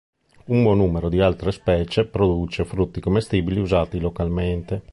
Un 0.45 0.63
buon 0.63 0.77
numero 0.79 1.09
di 1.09 1.21
altre 1.21 1.51
specie 1.51 2.07
produce 2.07 2.65
frutti 2.65 2.99
commestibili, 2.99 3.59
usati 3.59 3.99
localmente. 3.99 4.81